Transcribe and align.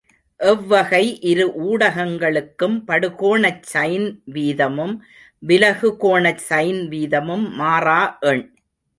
எவ்வகை 0.39 1.01
இரு 1.21 1.43
ஊடகங்களுக்கும் 1.63 2.77
படுகோணச் 2.87 3.67
சைன் 3.73 4.07
வீதமும் 4.33 4.95
விலகு 5.43 5.89
கோணச் 5.99 6.43
சைன் 6.49 6.79
வீதமும் 6.87 7.45
மாறா 7.51 7.99
எண். 8.21 8.43